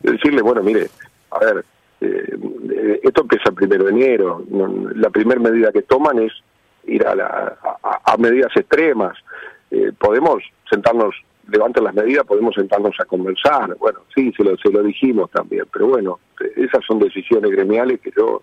de 0.00 0.12
decirle, 0.12 0.42
bueno, 0.42 0.62
mire, 0.62 0.88
a 1.30 1.38
ver, 1.40 1.64
eh, 2.00 3.00
esto 3.02 3.22
empieza 3.22 3.50
el 3.50 3.54
primero 3.54 3.84
de 3.84 3.90
enero, 3.90 4.44
la 4.94 5.10
primera 5.10 5.40
medida 5.40 5.72
que 5.72 5.82
toman 5.82 6.20
es 6.20 6.32
ir 6.84 7.06
a, 7.06 7.14
la, 7.14 7.58
a, 7.82 8.16
medidas 8.16 8.50
extremas, 8.56 9.16
eh, 9.70 9.92
podemos 9.98 10.42
sentarnos, 10.68 11.14
levanten 11.50 11.84
las 11.84 11.94
medidas, 11.94 12.24
podemos 12.24 12.54
sentarnos 12.54 12.94
a 13.00 13.04
conversar, 13.04 13.76
bueno, 13.78 14.00
sí, 14.14 14.32
se 14.36 14.44
lo, 14.44 14.56
se 14.56 14.70
lo 14.70 14.82
dijimos 14.82 15.30
también, 15.30 15.64
pero 15.72 15.88
bueno, 15.88 16.18
esas 16.56 16.84
son 16.86 16.98
decisiones 16.98 17.50
gremiales 17.50 18.00
que 18.00 18.10
yo 18.16 18.42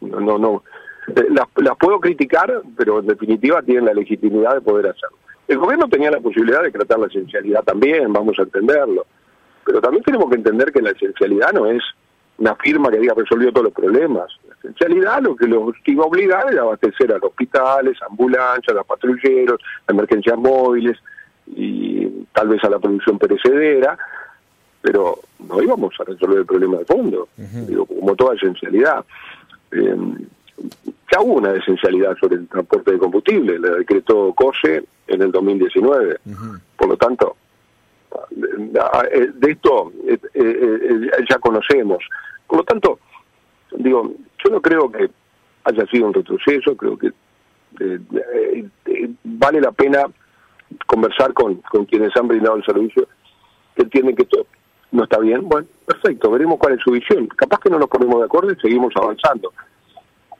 no, 0.00 0.20
no, 0.20 0.38
no 0.38 0.62
eh, 1.08 1.26
las, 1.30 1.46
las 1.56 1.76
puedo 1.78 2.00
criticar, 2.00 2.62
pero 2.76 3.00
en 3.00 3.06
definitiva 3.06 3.62
tienen 3.62 3.86
la 3.86 3.94
legitimidad 3.94 4.54
de 4.54 4.60
poder 4.60 4.86
hacerlo. 4.88 5.16
El 5.46 5.58
gobierno 5.58 5.88
tenía 5.88 6.10
la 6.10 6.20
posibilidad 6.20 6.62
de 6.62 6.70
tratar 6.70 6.98
la 6.98 7.06
esencialidad 7.06 7.62
también, 7.64 8.12
vamos 8.12 8.38
a 8.38 8.42
entenderlo. 8.42 9.06
Pero 9.64 9.80
también 9.80 10.04
tenemos 10.04 10.28
que 10.30 10.36
entender 10.36 10.72
que 10.72 10.82
la 10.82 10.90
esencialidad 10.90 11.52
no 11.52 11.66
es 11.66 11.82
una 12.38 12.54
firma 12.56 12.90
que 12.90 12.98
diga 12.98 13.14
resolvió 13.16 13.50
todos 13.50 13.64
los 13.64 13.72
problemas. 13.72 14.30
La 14.46 14.54
esencialidad 14.56 15.22
lo 15.22 15.34
que 15.36 15.46
los 15.46 15.74
iba 15.86 16.04
a 16.04 16.06
obligar 16.06 16.52
era 16.52 16.62
abastecer 16.62 17.10
a 17.12 17.14
los 17.14 17.24
hospitales, 17.24 17.96
ambulancias, 18.08 18.76
a 18.76 18.84
patrulleros, 18.84 19.60
a 19.86 19.92
emergencias 19.92 20.36
móviles 20.36 20.98
y 21.56 22.24
tal 22.32 22.48
vez 22.48 22.62
a 22.64 22.70
la 22.70 22.78
producción 22.78 23.18
perecedera, 23.18 23.98
pero 24.80 25.18
no 25.48 25.62
íbamos 25.62 25.94
a 26.00 26.04
resolver 26.04 26.38
el 26.38 26.46
problema 26.46 26.78
de 26.78 26.84
fondo, 26.84 27.28
digo, 27.36 27.86
como 27.86 28.14
toda 28.14 28.34
esencialidad. 28.34 29.04
Eh, 29.72 29.96
ya 31.12 31.20
hubo 31.20 31.34
una 31.34 31.52
esencialidad 31.52 32.16
sobre 32.18 32.36
el 32.36 32.48
transporte 32.48 32.92
de 32.92 32.98
combustible, 32.98 33.58
le 33.58 33.70
decretó 33.70 34.32
COSE 34.34 34.84
en 35.06 35.22
el 35.22 35.32
2019. 35.32 36.18
Por 36.76 36.88
lo 36.88 36.96
tanto, 36.96 37.36
de 38.30 39.50
esto 39.50 39.92
eh, 40.06 40.18
eh, 40.34 40.78
eh, 40.90 41.24
ya 41.28 41.38
conocemos. 41.38 41.98
Por 42.46 42.58
lo 42.58 42.64
tanto, 42.64 42.98
digo, 43.72 44.12
yo 44.44 44.50
no 44.50 44.60
creo 44.60 44.90
que 44.90 45.10
haya 45.64 45.86
sido 45.86 46.06
un 46.06 46.14
retroceso, 46.14 46.76
creo 46.76 46.98
que 46.98 47.10
vale 49.24 49.60
la 49.60 49.72
pena 49.72 50.06
conversar 50.86 51.32
con, 51.32 51.56
con 51.70 51.84
quienes 51.84 52.16
han 52.16 52.28
brindado 52.28 52.56
el 52.56 52.64
servicio, 52.64 53.08
que 53.74 53.82
entienden 53.82 54.16
que 54.16 54.22
esto 54.22 54.46
no 54.90 55.04
está 55.04 55.18
bien, 55.18 55.46
bueno, 55.48 55.66
perfecto, 55.86 56.30
veremos 56.30 56.58
cuál 56.58 56.74
es 56.74 56.80
su 56.82 56.90
visión. 56.90 57.26
Capaz 57.28 57.60
que 57.60 57.70
no 57.70 57.78
nos 57.78 57.88
ponemos 57.88 58.20
de 58.20 58.24
acuerdo 58.24 58.52
y 58.52 58.56
seguimos 58.56 58.92
avanzando. 58.96 59.52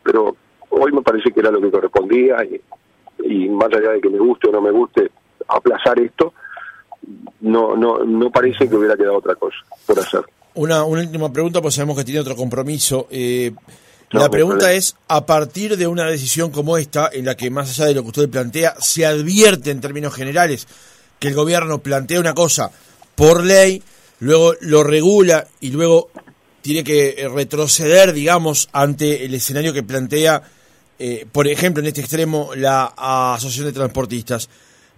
Pero 0.02 0.36
hoy 0.70 0.92
me 0.92 1.02
parece 1.02 1.30
que 1.30 1.40
era 1.40 1.50
lo 1.50 1.60
que 1.60 1.70
correspondía 1.70 2.36
y, 2.44 3.48
más 3.48 3.68
allá 3.74 3.90
de 3.92 4.00
que 4.00 4.08
me 4.08 4.18
guste 4.18 4.48
o 4.48 4.52
no 4.52 4.60
me 4.60 4.70
guste 4.70 5.10
aplazar 5.48 5.98
esto, 6.00 6.32
no 7.40 7.76
no 7.76 7.98
no 8.04 8.30
parece 8.30 8.68
que 8.68 8.76
hubiera 8.76 8.96
quedado 8.96 9.18
otra 9.18 9.34
cosa 9.34 9.56
por 9.86 9.98
hacer. 9.98 10.20
Una, 10.54 10.84
una 10.84 11.02
última 11.02 11.32
pregunta, 11.32 11.60
pues 11.60 11.74
sabemos 11.74 11.96
que 11.96 12.04
tiene 12.04 12.20
otro 12.20 12.36
compromiso. 12.36 13.06
Eh, 13.10 13.52
la 14.10 14.30
pregunta 14.30 14.72
es, 14.72 14.96
a 15.08 15.26
partir 15.26 15.76
de 15.76 15.86
una 15.86 16.06
decisión 16.06 16.50
como 16.50 16.78
esta, 16.78 17.10
en 17.12 17.26
la 17.26 17.36
que 17.36 17.50
más 17.50 17.70
allá 17.70 17.88
de 17.88 17.94
lo 17.94 18.02
que 18.02 18.08
usted 18.08 18.30
plantea, 18.30 18.74
se 18.80 19.04
advierte 19.04 19.70
en 19.70 19.80
términos 19.80 20.14
generales 20.14 20.66
que 21.18 21.28
el 21.28 21.34
gobierno 21.34 21.78
plantea 21.78 22.20
una 22.20 22.34
cosa 22.34 22.70
por 23.14 23.44
ley, 23.44 23.82
luego 24.20 24.54
lo 24.60 24.84
regula 24.84 25.46
y 25.60 25.70
luego 25.70 26.10
tiene 26.62 26.84
que 26.84 27.16
eh, 27.18 27.28
retroceder, 27.28 28.12
digamos, 28.12 28.68
ante 28.72 29.24
el 29.24 29.34
escenario 29.34 29.72
que 29.72 29.82
plantea, 29.82 30.42
eh, 30.98 31.26
por 31.30 31.46
ejemplo, 31.46 31.82
en 31.82 31.88
este 31.88 32.00
extremo, 32.00 32.50
la 32.56 32.92
Asociación 32.96 33.66
de 33.66 33.72
Transportistas. 33.72 34.48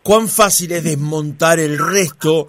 ¿Cuán 0.03 0.29
fácil 0.29 0.73
es 0.73 0.85
desmontar 0.85 1.59
el 1.61 1.79
resto 1.79 2.49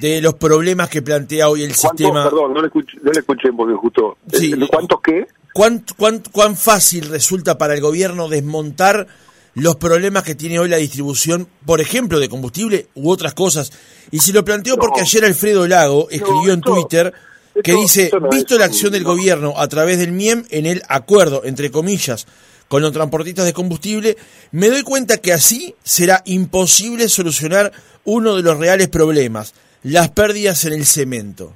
de 0.00 0.20
los 0.20 0.34
problemas 0.34 0.88
que 0.88 1.02
plantea 1.02 1.48
hoy 1.48 1.62
el 1.62 1.74
sistema? 1.74 2.24
Perdón, 2.24 2.52
no 2.52 2.60
le, 2.60 2.66
escuché, 2.66 2.98
no 3.02 3.12
le 3.12 3.20
escuché 3.20 3.52
porque 3.52 3.74
justo... 3.74 4.16
Sí, 4.32 4.52
eh, 4.52 4.66
¿Cuántos 4.68 5.00
qué? 5.02 5.26
¿Cuán, 5.54 5.84
cuán, 5.96 6.20
cuán 6.32 6.56
fácil 6.56 7.08
resulta 7.08 7.56
para 7.56 7.74
el 7.74 7.80
gobierno 7.80 8.28
desmontar 8.28 9.06
los 9.54 9.76
problemas 9.76 10.24
que 10.24 10.34
tiene 10.34 10.58
hoy 10.58 10.68
la 10.68 10.78
distribución, 10.78 11.46
por 11.64 11.80
ejemplo, 11.80 12.18
de 12.18 12.28
combustible 12.28 12.88
u 12.96 13.08
otras 13.08 13.34
cosas? 13.34 13.72
Y 14.10 14.18
se 14.18 14.32
lo 14.32 14.44
planteo 14.44 14.76
porque 14.76 15.02
ayer 15.02 15.24
Alfredo 15.24 15.68
Lago 15.68 16.08
escribió 16.10 16.52
en 16.52 16.60
Twitter 16.60 17.14
que 17.62 17.72
dice, 17.72 18.10
visto 18.32 18.58
la 18.58 18.64
acción 18.64 18.90
del 18.90 19.04
gobierno 19.04 19.54
a 19.56 19.68
través 19.68 20.00
del 20.00 20.10
MIEM 20.10 20.44
en 20.50 20.66
el 20.66 20.82
acuerdo, 20.88 21.42
entre 21.44 21.70
comillas, 21.70 22.26
con 22.66 22.82
los 22.82 22.90
transportistas 22.90 23.44
de 23.44 23.52
combustible, 23.52 24.16
me 24.50 24.70
doy 24.70 24.82
cuenta 24.82 25.18
que 25.18 25.32
así 25.32 25.76
será 25.84 26.22
imposible 26.24 27.08
solucionar 27.08 27.70
uno 28.02 28.34
de 28.34 28.42
los 28.42 28.58
reales 28.58 28.88
problemas, 28.88 29.54
las 29.84 30.10
pérdidas 30.10 30.64
en 30.64 30.72
el 30.72 30.84
cemento. 30.84 31.54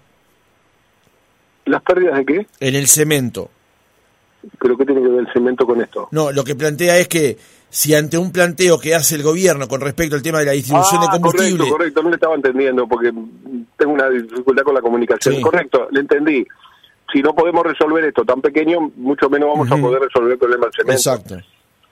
¿Las 1.64 1.82
pérdidas 1.82 2.18
de 2.18 2.24
qué? 2.24 2.46
En 2.60 2.76
el 2.76 2.86
cemento. 2.86 3.50
¿Pero 4.60 4.76
qué 4.76 4.84
tiene 4.86 5.02
que 5.02 5.08
ver 5.08 5.20
el 5.20 5.32
cemento 5.32 5.66
con 5.66 5.80
esto? 5.80 6.08
No, 6.12 6.32
lo 6.32 6.44
que 6.44 6.54
plantea 6.54 6.96
es 6.98 7.08
que 7.08 7.36
si 7.70 7.94
ante 7.94 8.16
un 8.16 8.32
planteo 8.32 8.78
que 8.80 8.94
hace 8.94 9.14
el 9.16 9.22
gobierno 9.22 9.68
con 9.68 9.80
respecto 9.80 10.16
al 10.16 10.22
tema 10.22 10.38
de 10.40 10.46
la 10.46 10.52
distribución 10.52 11.00
de 11.02 11.06
Ah, 11.08 11.12
combustible... 11.12 11.58
correcto, 11.58 11.76
correcto, 11.76 12.02
no 12.02 12.08
le 12.10 12.14
estaba 12.14 12.34
entendiendo 12.34 12.86
porque 12.88 13.12
tengo 13.76 13.92
una 13.92 14.08
dificultad 14.08 14.62
con 14.62 14.74
la 14.74 14.80
comunicación. 14.80 15.34
Sí. 15.36 15.40
Correcto, 15.42 15.88
le 15.90 16.00
entendí. 16.00 16.46
Si 17.12 17.20
no 17.22 17.34
podemos 17.34 17.64
resolver 17.64 18.04
esto 18.04 18.24
tan 18.24 18.40
pequeño, 18.42 18.90
mucho 18.96 19.28
menos 19.30 19.48
vamos 19.50 19.70
a 19.70 19.76
poder 19.76 20.02
resolver 20.02 20.32
el 20.32 20.38
problema 20.38 20.66
del 20.66 20.72
cemento. 20.74 20.92
Exacto. 20.92 21.36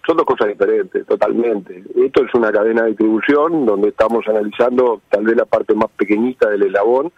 Son 0.06 0.16
dos 0.16 0.26
cosas 0.26 0.48
diferentes, 0.48 1.04
totalmente. 1.06 1.82
Esto 1.96 2.25
es 2.25 2.34
una 2.34 2.52
cadena 2.52 2.82
de 2.82 2.88
distribución 2.88 3.66
donde 3.66 3.88
estamos 3.88 4.25
analizando 4.28 5.00
tal 5.10 5.25
vez 5.25 5.36
la 5.36 5.46
parte 5.46 5.75
más 5.75 5.90
pequeñita 5.96 6.48
del 6.50 6.62
eslabón. 6.62 7.10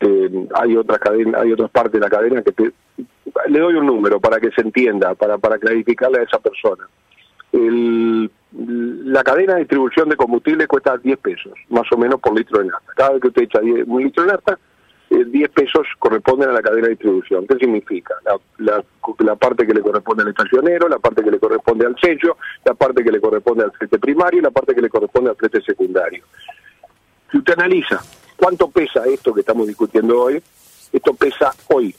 Eh, 0.00 0.46
hay 0.54 0.76
otras 0.76 0.98
cadenas, 0.98 1.40
hay 1.42 1.52
otras 1.52 1.70
partes 1.70 1.92
de 1.94 2.00
la 2.00 2.10
cadena 2.10 2.42
que 2.42 2.52
te- 2.52 2.72
le 3.48 3.58
doy 3.58 3.74
un 3.74 3.86
número 3.86 4.20
para 4.20 4.40
que 4.40 4.50
se 4.50 4.62
entienda, 4.62 5.14
para 5.14 5.38
para 5.38 5.58
clarificarle 5.58 6.20
a 6.20 6.22
esa 6.22 6.38
persona. 6.38 6.86
La 7.52 9.22
cadena 9.22 9.54
de 9.54 9.60
distribución 9.60 10.08
de 10.08 10.16
combustible 10.16 10.66
cuesta 10.66 10.96
10 10.96 11.18
pesos, 11.18 11.52
más 11.68 11.90
o 11.92 11.96
menos 11.96 12.20
por 12.20 12.36
litro 12.36 12.58
de 12.58 12.66
nafta. 12.66 12.92
Cada 12.94 13.12
vez 13.12 13.22
que 13.22 13.28
usted 13.28 13.42
echa 13.42 13.60
10 13.60 13.86
un 13.86 14.02
litro 14.02 14.24
de 14.24 14.32
nafta, 14.32 14.58
eh, 15.08 15.24
10 15.24 15.50
pesos 15.50 15.86
corresponden 15.98 16.50
a 16.50 16.52
la 16.52 16.62
cadena 16.62 16.88
de 16.88 16.94
distribución. 16.94 17.46
¿Qué 17.46 17.56
significa? 17.56 18.14
La 18.58 19.36
parte 19.36 19.66
que 19.66 19.72
le 19.72 19.80
corresponde 19.80 20.22
al 20.22 20.30
estacionero, 20.30 20.88
la 20.88 20.98
parte 20.98 21.22
que 21.22 21.30
le 21.30 21.38
corresponde 21.38 21.86
al 21.86 21.96
sello, 22.00 22.36
la 22.64 22.74
parte 22.74 23.04
que 23.04 23.12
le 23.12 23.20
corresponde 23.20 23.64
al 23.64 23.72
flete 23.72 23.98
primario 23.98 24.40
y 24.40 24.42
la 24.42 24.50
parte 24.50 24.74
que 24.74 24.82
le 24.82 24.88
corresponde 24.88 25.30
al 25.30 25.36
flete 25.36 25.62
secundario. 25.62 26.24
Si 27.30 27.38
usted 27.38 27.54
analiza 27.54 28.02
cuánto 28.36 28.68
pesa 28.68 29.04
esto 29.06 29.32
que 29.32 29.40
estamos 29.40 29.66
discutiendo 29.66 30.20
hoy, 30.22 30.42
esto 30.92 31.14
pesa 31.14 31.52
hoy 31.68 31.94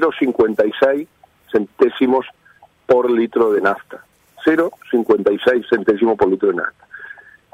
0,56 0.00 1.06
centésimos 1.50 2.26
por 2.86 3.10
litro 3.10 3.52
de 3.52 3.60
nafta. 3.60 4.04
0,56 4.44 5.68
centésimos 5.68 6.16
por 6.16 6.28
litro 6.28 6.48
de 6.48 6.54
nafta. 6.56 6.86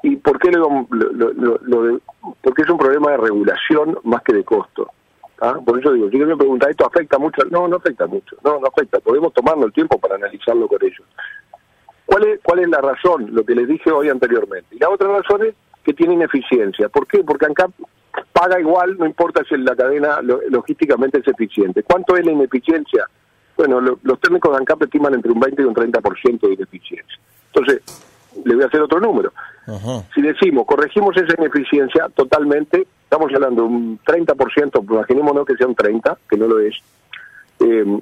¿Y 0.02 0.16
por 0.16 0.38
qué 0.38 0.50
lo, 0.52 0.87
lo- 0.90 1.33
lo- 1.33 1.59
lo- 1.62 1.83
de- 1.83 1.99
Porque 2.40 2.62
es 2.62 2.71
un 2.71 2.78
problema 2.78 3.11
de 3.12 3.16
regulación 3.16 3.99
más 4.04 4.23
que 4.23 4.33
de 4.33 4.45
costo. 4.45 4.90
¿ah? 5.40 5.59
Por 5.64 5.78
eso 5.80 5.92
digo, 5.92 6.09
si 6.09 6.16
usted 6.16 6.28
me 6.28 6.37
pregunta, 6.37 6.71
¿esto 6.71 6.87
afecta 6.87 7.18
mucho? 7.18 7.42
No, 7.50 7.66
no 7.66 7.76
afecta 7.76 8.07
mucho. 8.07 8.37
No, 8.45 8.61
no 8.61 8.68
afecta. 8.68 9.00
Podemos 9.00 9.33
tomarnos 9.35 9.66
el 9.66 9.73
tiempo 9.73 9.99
para 9.99 10.14
analizarlo 10.14 10.68
con 10.68 10.78
ellos. 10.83 11.02
¿Cuál 12.07 12.26
es, 12.28 12.40
¿Cuál 12.42 12.61
es 12.61 12.68
la 12.68 12.80
razón? 12.80 13.28
Lo 13.35 13.45
que 13.45 13.54
les 13.54 13.66
dije 13.68 13.90
hoy 13.90 14.09
anteriormente. 14.09 14.76
Y 14.76 14.78
la 14.78 14.88
otra 14.88 15.09
razón 15.09 15.45
es 15.45 15.54
que 15.88 15.95
tiene 15.95 16.12
ineficiencia. 16.12 16.90
¿Por 16.90 17.07
qué? 17.07 17.25
Porque 17.25 17.47
ANCAP 17.47 17.71
paga 18.30 18.61
igual, 18.61 18.99
no 18.99 19.07
importa 19.07 19.42
si 19.49 19.57
la 19.57 19.75
cadena 19.75 20.21
lo- 20.21 20.40
logísticamente 20.50 21.21
es 21.21 21.26
eficiente. 21.28 21.83
¿Cuánto 21.83 22.14
es 22.14 22.26
la 22.26 22.33
ineficiencia? 22.33 23.07
Bueno, 23.57 23.80
lo- 23.80 23.99
los 24.02 24.21
técnicos 24.21 24.50
de 24.52 24.59
ANCAP 24.59 24.83
estiman 24.83 25.14
entre 25.14 25.33
un 25.33 25.40
20 25.40 25.62
y 25.62 25.64
un 25.64 25.73
30% 25.75 26.47
de 26.47 26.52
ineficiencia. 26.52 27.18
Entonces, 27.54 27.80
le 28.45 28.54
voy 28.54 28.64
a 28.64 28.66
hacer 28.66 28.83
otro 28.83 29.00
número. 29.00 29.33
Ajá. 29.66 30.04
Si 30.14 30.21
decimos, 30.21 30.66
corregimos 30.66 31.16
esa 31.16 31.35
ineficiencia 31.38 32.07
totalmente, 32.14 32.87
estamos 33.04 33.33
hablando 33.35 33.62
de 33.62 33.68
un 33.68 33.99
30%, 34.04 34.83
imaginémonos 34.90 35.47
que 35.47 35.57
sea 35.57 35.66
un 35.66 35.75
30, 35.75 36.18
que 36.28 36.37
no 36.37 36.49
lo 36.49 36.59
es, 36.61 36.75
eh, 37.61 37.99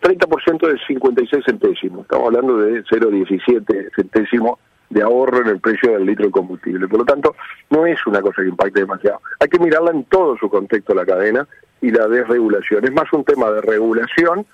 30% 0.00 0.68
de 0.68 0.78
56 0.86 1.44
centésimos, 1.44 2.02
estamos 2.02 2.26
hablando 2.26 2.56
de 2.58 2.84
0,17 2.84 3.90
centésimos 3.96 4.60
de 4.90 5.02
ahorro 5.02 5.40
en 5.40 5.48
el 5.48 5.60
precio 5.60 5.92
del 5.92 6.06
litro 6.06 6.26
de 6.26 6.30
combustible. 6.30 6.88
Por 6.88 7.00
lo 7.00 7.04
tanto, 7.04 7.34
no 7.70 7.86
es 7.86 8.04
una 8.06 8.20
cosa 8.20 8.42
que 8.42 8.48
impacte 8.48 8.80
demasiado. 8.80 9.20
Hay 9.40 9.48
que 9.48 9.58
mirarla 9.58 9.90
en 9.90 10.04
todo 10.04 10.36
su 10.36 10.48
contexto, 10.48 10.94
la 10.94 11.04
cadena, 11.04 11.46
y 11.80 11.90
la 11.90 12.08
desregulación. 12.08 12.84
Es 12.84 12.92
más 12.92 13.12
un 13.12 13.24
tema 13.24 13.50
de 13.50 13.60
regulación 13.60 14.46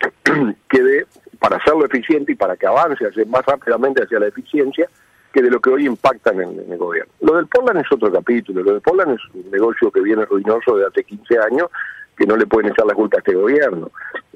que 0.68 0.82
de, 0.82 1.06
para 1.38 1.56
hacerlo 1.56 1.86
eficiente 1.86 2.32
y 2.32 2.34
para 2.34 2.56
que 2.56 2.66
avance 2.66 3.04
más 3.26 3.44
rápidamente 3.44 4.02
hacia 4.02 4.18
la 4.18 4.26
eficiencia, 4.26 4.88
que 5.32 5.42
de 5.42 5.50
lo 5.50 5.60
que 5.60 5.70
hoy 5.70 5.86
impactan 5.86 6.40
en, 6.40 6.72
el 6.72 6.78
gobierno. 6.78 7.12
Lo 7.20 7.36
del 7.36 7.46
Portland 7.46 7.80
es 7.80 7.92
otro 7.92 8.10
capítulo. 8.10 8.62
Lo 8.62 8.72
del 8.72 8.80
Portland 8.80 9.14
es 9.14 9.34
un 9.34 9.50
negocio 9.50 9.90
que 9.90 10.00
viene 10.00 10.24
ruinoso 10.24 10.76
de 10.76 10.86
hace 10.86 11.04
15 11.04 11.38
años, 11.38 11.68
que 12.16 12.26
no 12.26 12.36
le 12.36 12.46
pueden 12.46 12.70
echar 12.72 12.86
la 12.86 12.94
culpa 12.94 13.18
a 13.18 13.20
este 13.20 13.34
gobierno. 13.34 13.90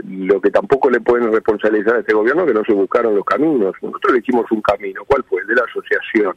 Lo 0.07 0.41
que 0.41 0.51
tampoco 0.51 0.91
le 0.91 1.01
pueden 1.01 1.33
responsabilizar 1.33 1.97
a 1.97 2.01
este 2.01 2.13
gobierno 2.15 2.43
es 2.43 2.49
que 2.49 2.55
no 2.55 2.65
se 2.65 2.73
buscaron 2.75 3.15
los 3.15 3.25
caminos. 3.25 3.75
Nosotros 3.81 4.13
elegimos 4.15 4.51
un 4.51 4.61
camino. 4.63 5.03
¿Cuál 5.07 5.25
fue? 5.25 5.41
El 5.41 5.47
de 5.47 5.55
la 5.55 5.63
asociación. 5.65 6.35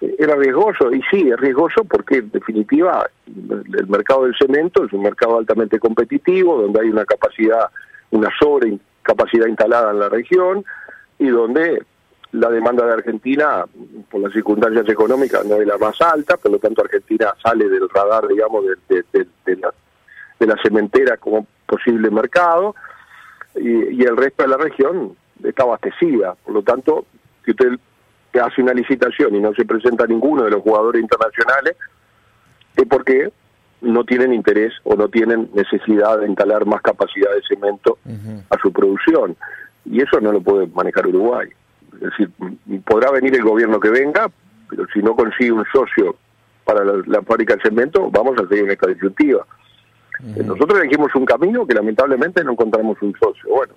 Eh, 0.00 0.16
Era 0.18 0.34
riesgoso, 0.36 0.90
y 0.92 1.02
sí, 1.10 1.28
es 1.30 1.36
riesgoso 1.38 1.84
porque 1.84 2.16
en 2.18 2.30
definitiva 2.30 3.08
el 3.26 3.86
mercado 3.86 4.24
del 4.24 4.34
cemento 4.36 4.84
es 4.84 4.92
un 4.92 5.02
mercado 5.02 5.38
altamente 5.38 5.78
competitivo, 5.78 6.60
donde 6.60 6.80
hay 6.80 6.88
una 6.88 7.04
capacidad, 7.04 7.68
una 8.10 8.30
sobrecapacidad 8.40 9.46
instalada 9.46 9.90
en 9.90 10.00
la 10.00 10.08
región 10.08 10.64
y 11.18 11.28
donde 11.28 11.82
la 12.32 12.48
demanda 12.48 12.86
de 12.86 12.94
Argentina, 12.94 13.64
por 14.10 14.22
las 14.22 14.32
circunstancias 14.32 14.88
económicas, 14.88 15.44
no 15.44 15.56
es 15.56 15.66
la 15.66 15.76
más 15.76 16.00
alta, 16.00 16.38
por 16.38 16.50
lo 16.52 16.58
tanto 16.58 16.80
Argentina 16.82 17.34
sale 17.44 17.68
del 17.68 17.86
radar, 17.90 18.26
digamos, 18.26 18.64
de, 18.64 18.74
de- 18.88 19.04
de- 19.12 19.26
de 19.44 19.56
la, 19.60 19.72
de 20.46 20.54
la 20.54 20.62
cementera 20.62 21.16
como 21.16 21.46
posible 21.66 22.10
mercado 22.10 22.74
y, 23.54 23.94
y 23.94 24.02
el 24.02 24.16
resto 24.16 24.42
de 24.42 24.48
la 24.48 24.56
región 24.56 25.16
está 25.42 25.62
abastecida. 25.62 26.34
Por 26.44 26.54
lo 26.54 26.62
tanto, 26.62 27.06
si 27.44 27.52
usted 27.52 27.78
hace 28.40 28.62
una 28.62 28.72
licitación 28.72 29.34
y 29.34 29.40
no 29.40 29.52
se 29.54 29.64
presenta 29.64 30.06
ninguno 30.06 30.44
de 30.44 30.50
los 30.50 30.62
jugadores 30.62 31.02
internacionales, 31.02 31.76
es 32.76 32.86
porque 32.86 33.32
no 33.82 34.04
tienen 34.04 34.32
interés 34.32 34.72
o 34.84 34.94
no 34.94 35.08
tienen 35.08 35.50
necesidad 35.54 36.18
de 36.18 36.28
instalar 36.28 36.64
más 36.66 36.80
capacidad 36.82 37.30
de 37.34 37.42
cemento 37.42 37.98
a 38.48 38.58
su 38.58 38.72
producción. 38.72 39.36
Y 39.84 40.00
eso 40.00 40.20
no 40.20 40.32
lo 40.32 40.40
puede 40.40 40.66
manejar 40.68 41.06
Uruguay. 41.08 41.48
Es 41.94 42.00
decir, 42.00 42.30
podrá 42.84 43.10
venir 43.10 43.34
el 43.34 43.42
gobierno 43.42 43.80
que 43.80 43.90
venga, 43.90 44.30
pero 44.70 44.86
si 44.94 45.00
no 45.00 45.14
consigue 45.14 45.52
un 45.52 45.64
socio 45.72 46.16
para 46.64 46.84
la, 46.84 47.02
la 47.06 47.22
fábrica 47.22 47.56
de 47.56 47.62
cemento, 47.62 48.08
vamos 48.10 48.38
a 48.38 48.48
seguir 48.48 48.64
en 48.64 48.70
esta 48.70 48.86
disyuntiva. 48.86 49.44
Nosotros 50.22 50.80
elegimos 50.80 51.12
un 51.14 51.24
camino 51.24 51.66
que 51.66 51.74
lamentablemente 51.74 52.44
no 52.44 52.52
encontramos 52.52 53.00
un 53.02 53.12
socio. 53.18 53.50
Bueno, 53.50 53.74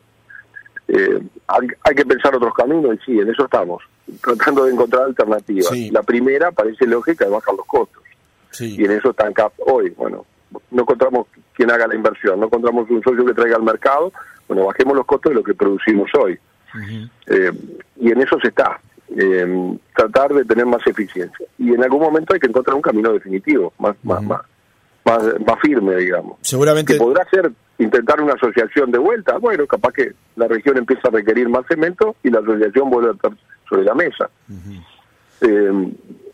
eh, 0.87 1.19
hay, 1.47 1.67
hay 1.83 1.95
que 1.95 2.05
pensar 2.05 2.35
otros 2.35 2.53
caminos 2.53 2.95
y 2.95 3.05
sí, 3.05 3.19
en 3.19 3.29
eso 3.29 3.45
estamos, 3.45 3.81
tratando 4.21 4.65
de 4.65 4.73
encontrar 4.73 5.03
alternativas. 5.03 5.67
Sí. 5.67 5.89
La 5.89 6.03
primera 6.03 6.51
parece 6.51 6.85
lógica 6.85 7.25
de 7.25 7.31
bajar 7.31 7.55
los 7.55 7.65
costos 7.65 8.03
Sí. 8.51 8.75
y 8.79 8.85
en 8.85 8.91
eso 8.91 9.09
está 9.09 9.25
ANCAP 9.25 9.53
hoy. 9.65 9.89
Bueno, 9.97 10.25
no 10.71 10.81
encontramos 10.83 11.27
quien 11.53 11.71
haga 11.71 11.87
la 11.87 11.95
inversión, 11.95 12.39
no 12.39 12.45
encontramos 12.45 12.89
un 12.89 13.01
socio 13.01 13.25
que 13.25 13.33
traiga 13.33 13.57
al 13.57 13.63
mercado, 13.63 14.13
bueno, 14.47 14.65
bajemos 14.65 14.95
los 14.95 15.05
costos 15.05 15.31
de 15.31 15.35
lo 15.35 15.43
que 15.43 15.53
producimos 15.53 16.09
hoy. 16.17 16.37
Eh, 17.27 17.51
y 17.97 18.11
en 18.11 18.21
eso 18.21 18.37
se 18.39 18.49
está, 18.49 18.79
eh, 19.15 19.77
tratar 19.95 20.33
de 20.33 20.45
tener 20.45 20.65
más 20.65 20.85
eficiencia. 20.85 21.45
Y 21.57 21.73
en 21.73 21.83
algún 21.83 22.01
momento 22.01 22.33
hay 22.33 22.39
que 22.39 22.47
encontrar 22.47 22.75
un 22.75 22.81
camino 22.81 23.11
definitivo, 23.13 23.73
más, 23.79 23.95
más, 24.03 24.21
más, 24.23 24.41
más, 25.05 25.23
más 25.45 25.59
firme, 25.61 25.95
digamos. 25.95 26.37
Seguramente. 26.41 26.93
Que 26.93 26.99
podrá 26.99 27.23
ser 27.29 27.51
intentar 27.77 28.21
una 28.21 28.33
asociación 28.33 28.91
de 28.91 28.97
vuelta. 28.97 29.37
Bueno, 29.37 29.65
capaz 29.67 29.93
que 29.93 30.13
la 30.35 30.47
región 30.47 30.77
empieza 30.77 31.07
a 31.07 31.11
requerir 31.11 31.47
más 31.49 31.65
cemento 31.67 32.15
y 32.23 32.29
la 32.29 32.39
asociación 32.39 32.89
vuelve 32.89 33.09
a 33.09 33.13
estar 33.13 33.31
sobre 33.69 33.83
la 33.83 33.93
mesa. 33.93 34.29
eh, 35.41 35.91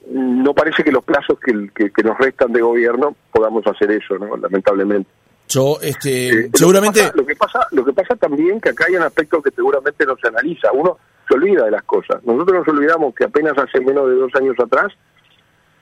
no 0.09 0.53
parece 0.53 0.83
que 0.83 0.91
los 0.91 1.03
plazos 1.03 1.39
que, 1.39 1.69
que, 1.73 1.91
que, 1.91 2.03
nos 2.03 2.17
restan 2.17 2.51
de 2.51 2.61
gobierno 2.61 3.15
podamos 3.31 3.65
hacer 3.65 3.91
eso, 3.91 4.17
¿no? 4.17 4.35
Lamentablemente. 4.35 5.09
Yo, 5.47 5.77
este, 5.81 6.45
eh, 6.45 6.49
seguramente. 6.53 7.11
Lo 7.15 7.25
que, 7.25 7.35
pasa, 7.35 7.59
lo 7.61 7.63
que, 7.63 7.63
pasa, 7.63 7.67
lo 7.71 7.85
que 7.85 7.93
pasa 7.93 8.15
también 8.15 8.59
que 8.59 8.69
acá 8.69 8.85
hay 8.87 8.95
un 8.95 9.03
aspecto 9.03 9.41
que 9.41 9.51
seguramente 9.51 10.05
no 10.05 10.15
se 10.17 10.27
analiza. 10.27 10.71
Uno 10.71 10.97
se 11.27 11.35
olvida 11.35 11.65
de 11.65 11.71
las 11.71 11.83
cosas. 11.83 12.23
Nosotros 12.23 12.59
nos 12.59 12.67
olvidamos 12.67 13.15
que 13.15 13.25
apenas 13.25 13.57
hace 13.57 13.79
menos 13.79 14.07
de 14.09 14.15
dos 14.15 14.35
años 14.35 14.55
atrás 14.59 14.91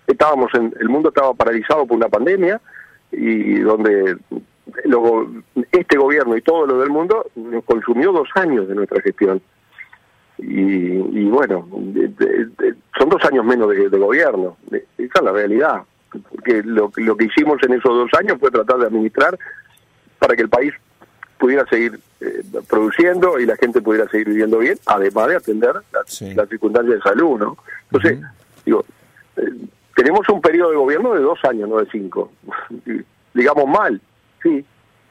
estábamos 0.08 0.51
en, 0.55 0.74
el 0.79 0.89
mundo 0.89 1.10
estaba 1.10 1.34
paralizado 1.34 1.86
por 1.86 1.98
una 1.98 2.10
pandemia 2.10 2.60
y 3.11 3.59
donde 3.59 4.17
lo, 4.85 5.29
este 5.71 5.97
gobierno 5.97 6.37
y 6.37 6.41
todo 6.41 6.65
lo 6.65 6.79
del 6.79 6.89
mundo 6.89 7.25
nos 7.35 7.63
consumió 7.63 8.11
dos 8.11 8.29
años 8.35 8.67
de 8.67 8.75
nuestra 8.75 9.01
gestión. 9.01 9.41
Y, 10.37 10.51
y 10.51 11.29
bueno, 11.29 11.67
de, 11.71 12.07
de, 12.09 12.45
de, 12.45 12.75
son 12.97 13.09
dos 13.09 13.23
años 13.25 13.43
menos 13.45 13.69
de, 13.69 13.89
gobierno. 13.89 14.57
Esa 14.71 15.19
es 15.19 15.21
la 15.21 15.31
realidad. 15.31 15.83
Porque 16.31 16.63
lo, 16.63 16.91
lo 16.95 17.17
que 17.17 17.25
hicimos 17.25 17.61
en 17.63 17.73
esos 17.73 17.91
dos 17.91 18.09
años 18.17 18.37
fue 18.39 18.49
tratar 18.49 18.77
de 18.77 18.87
administrar 18.87 19.37
para 20.17 20.35
que 20.35 20.43
el 20.43 20.49
país 20.49 20.73
pudiera 21.37 21.65
seguir 21.67 21.99
eh, 22.21 22.43
produciendo 22.69 23.39
y 23.39 23.45
la 23.45 23.55
gente 23.55 23.81
pudiera 23.81 24.09
seguir 24.09 24.27
viviendo 24.27 24.59
bien, 24.59 24.77
además 24.85 25.27
de 25.27 25.35
atender 25.37 25.73
las 25.93 26.05
sí. 26.07 26.33
la 26.33 26.45
circunstancias 26.45 26.95
de 26.95 27.01
salud, 27.01 27.39
¿no? 27.39 27.57
Entonces, 27.91 28.19
uh 28.19 28.21
-huh. 28.21 28.31
digo, 28.65 28.85
eh, 29.37 29.51
tenemos 30.00 30.29
un 30.29 30.39
periodo 30.39 30.70
de 30.72 30.77
gobierno 30.77 31.13
de 31.13 31.20
dos 31.20 31.39
años, 31.44 31.68
no 31.68 31.77
de 31.77 31.88
cinco. 31.91 32.32
Digamos 33.34 33.65
mal, 33.68 34.01
sí, 34.41 34.63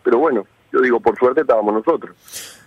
pero 0.02 0.16
bueno, 0.16 0.46
yo 0.72 0.80
digo, 0.80 0.98
por 0.98 1.14
suerte 1.18 1.42
estábamos 1.42 1.74
nosotros. 1.74 2.16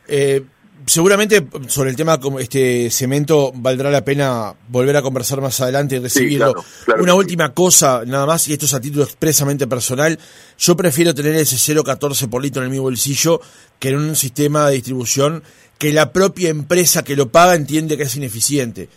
Eh, 0.08 0.44
seguramente 0.86 1.48
sobre 1.68 1.90
el 1.90 1.96
tema 1.96 2.20
este 2.40 2.92
cemento 2.92 3.52
valdrá 3.56 3.90
la 3.90 4.06
pena 4.06 4.54
volver 4.70 4.98
a 4.98 5.02
conversar 5.02 5.42
más 5.42 5.60
adelante 5.62 5.96
y 5.96 6.00
recibirlo. 6.00 6.50
Sí, 6.50 6.54
claro, 6.54 6.66
claro 6.86 7.04
Una 7.04 7.12
sí. 7.14 7.18
última 7.18 7.54
cosa, 7.56 8.04
nada 8.06 8.28
más, 8.28 8.48
y 8.48 8.54
esto 8.54 8.66
es 8.66 8.74
a 8.76 8.82
título 8.82 9.04
expresamente 9.04 9.66
personal, 9.66 10.20
yo 10.60 10.78
prefiero 10.78 11.16
tener 11.16 11.34
ese 11.34 11.56
0,14 11.56 12.30
por 12.30 12.44
litro 12.44 12.64
en 12.64 12.70
mi 12.70 12.78
bolsillo 12.78 13.42
que 13.80 13.90
en 13.90 13.98
un 13.98 14.16
sistema 14.16 14.68
de 14.68 14.76
distribución 14.76 15.42
que 15.80 15.92
la 15.92 16.14
propia 16.14 16.50
empresa 16.50 17.04
que 17.04 17.16
lo 17.16 17.30
paga 17.30 17.56
entiende 17.56 17.98
que 17.98 18.04
es 18.04 18.16
ineficiente. 18.16 18.88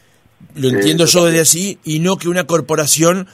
Lo 0.56 0.68
entiendo 0.68 1.06
yo 1.06 1.26
desde 1.26 1.40
así 1.40 1.78
y 1.84 2.00
no 2.00 2.16
que 2.16 2.28
una 2.28 2.44
corporación 2.44 3.26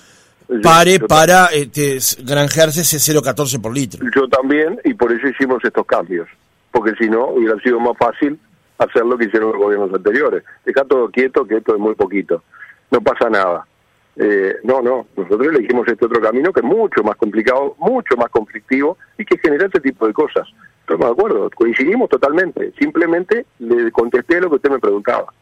pare 0.62 0.95
yo, 0.95 1.00
yo 1.00 1.07
para 1.07 1.47
este, 1.47 1.99
granjearse 2.25 2.81
ese 2.81 2.99
0,14 2.99 3.61
por 3.61 3.75
litro. 3.75 4.05
Yo 4.14 4.29
también, 4.29 4.81
y 4.85 4.95
por 4.95 5.12
eso 5.12 5.29
hicimos 5.29 5.64
estos 5.64 5.87
cambios 5.87 6.29
porque 6.71 6.95
si 6.97 7.09
no 7.09 7.29
hubiera 7.29 7.59
sido 7.61 7.81
más 7.81 7.97
fácil 7.99 8.38
hacer 8.79 9.05
lo 9.05 9.19
que 9.19 9.26
hicieron 9.26 9.52
los 9.52 9.61
gobiernos 9.61 9.93
anteriores. 9.93 10.43
Deja 10.64 10.85
todo 10.85 11.11
quieto, 11.11 11.47
que 11.47 11.57
esto 11.57 11.75
es 11.75 11.81
muy 11.81 11.95
poquito. 11.95 12.43
No 12.90 13.00
pasa 13.00 13.29
nada. 13.29 13.67
Eh, 14.17 14.57
no, 14.64 14.83
no, 14.83 15.07
nosotros 15.17 15.49
elegimos 15.49 15.87
este 15.87 16.05
otro 16.05 16.21
camino 16.21 16.52
que 16.52 16.61
es 16.61 16.67
mucho 16.67 17.02
más 17.02 17.17
complicado, 17.17 17.76
mucho 17.79 18.17
más 18.17 18.29
conflictivo 18.31 18.99
y 19.19 19.25
que 19.25 19.38
genera 19.38 19.67
este 19.67 19.81
tipo 19.81 20.07
de 20.07 20.12
cosas. 20.12 20.49
Estamos 20.81 21.07
de 21.07 21.12
acuerdo, 21.12 21.50
coincidimos 21.55 22.09
totalmente. 22.09 22.73
Simplemente 22.79 23.47
le 23.59 23.93
contesté 23.93 24.40
lo 24.40 24.49
que 24.49 24.57
usted 24.57 24.71
me 24.71 24.79
preguntaba. 24.79 25.33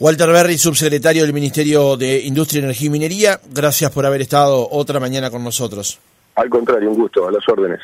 Walter 0.00 0.30
Berry, 0.30 0.56
subsecretario 0.56 1.22
del 1.22 1.32
Ministerio 1.32 1.96
de 1.96 2.20
Industria, 2.20 2.62
Energía 2.62 2.86
y 2.86 2.90
Minería, 2.90 3.40
gracias 3.52 3.90
por 3.90 4.06
haber 4.06 4.20
estado 4.20 4.68
otra 4.70 5.00
mañana 5.00 5.28
con 5.28 5.42
nosotros. 5.42 5.98
Al 6.36 6.48
contrario, 6.48 6.88
un 6.88 6.98
gusto, 6.98 7.26
a 7.26 7.32
las 7.32 7.42
órdenes. 7.48 7.80